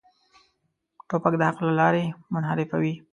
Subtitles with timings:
[1.09, 2.03] توپک د حق له لارې
[2.33, 2.93] منحرفوي.